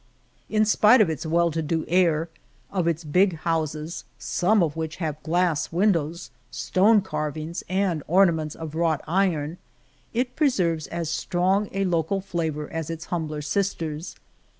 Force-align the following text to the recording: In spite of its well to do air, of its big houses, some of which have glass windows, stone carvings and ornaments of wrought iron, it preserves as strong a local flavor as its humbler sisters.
In 0.49 0.65
spite 0.65 0.99
of 0.99 1.11
its 1.11 1.27
well 1.27 1.51
to 1.51 1.61
do 1.61 1.85
air, 1.87 2.27
of 2.71 2.87
its 2.87 3.03
big 3.03 3.37
houses, 3.45 4.03
some 4.17 4.63
of 4.63 4.75
which 4.75 4.95
have 4.95 5.21
glass 5.21 5.71
windows, 5.71 6.31
stone 6.49 7.01
carvings 7.01 7.63
and 7.69 8.01
ornaments 8.07 8.55
of 8.55 8.73
wrought 8.73 9.03
iron, 9.05 9.59
it 10.11 10.35
preserves 10.35 10.87
as 10.87 11.11
strong 11.11 11.69
a 11.71 11.85
local 11.85 12.19
flavor 12.19 12.67
as 12.67 12.89
its 12.89 13.05
humbler 13.13 13.43
sisters. 13.43 14.15